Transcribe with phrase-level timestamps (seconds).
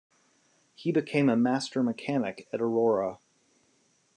[0.73, 3.19] He became a master mechanic at Aurora.